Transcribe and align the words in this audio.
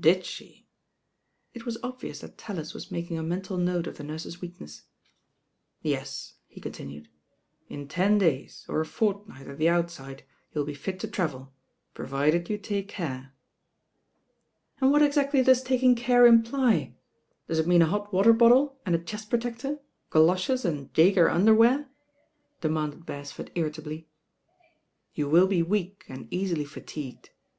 "Did 0.00 0.24
she?" 0.24 0.66
It 1.52 1.66
was 1.66 1.76
obvious 1.82 2.20
that 2.20 2.38
TaUis 2.38 2.72
was 2.72 2.90
mak 2.90 3.10
ing 3.10 3.18
a 3.18 3.22
mental 3.22 3.58
note 3.58 3.86
of 3.86 3.98
the 3.98 4.04
nurse's 4.04 4.40
weakness. 4.40 4.84
"Yes" 5.82 6.32
^e 6.56 6.62
continued, 6.62 7.10
"in 7.68 7.86
ten 7.86 8.16
days, 8.16 8.64
or 8.70 8.80
a 8.80 8.86
fortnight 8.86 9.46
at 9.48 9.58
the 9.58 9.66
oJt 9.66 9.90
sidc, 9.90 10.18
you 10.20 10.62
11 10.62 10.72
be 10.72 10.74
fit 10.74 10.98
to 11.00 11.08
travel, 11.08 11.52
provided 11.92 12.48
you 12.48 12.56
take 12.56 12.88
care." 12.88 13.34
And 14.80 14.90
what 14.92 15.02
exactly 15.02 15.42
does 15.42 15.62
taking 15.62 15.94
care 15.94 16.24
imply? 16.24 16.96
Does 17.46 17.58
It 17.58 17.66
mean 17.66 17.82
a 17.82 17.86
hot 17.86 18.10
water 18.14 18.32
bottle 18.32 18.80
and 18.86 18.94
a 18.94 18.98
chest 18.98 19.28
protcctor. 19.30 19.80
goloshes 20.08 20.64
and 20.64 20.88
Jaeger 20.94 21.28
underwear?" 21.28 21.90
demanded 22.62 23.00
Bcres 23.00 23.30
ford, 23.30 23.50
irritably. 23.54 24.08
"You 25.12 25.28
wiU 25.28 25.46
be 25.46 25.62
weak 25.62 26.06
and 26.08 26.28
easily 26.32 26.64
fatigued. 26.64 27.28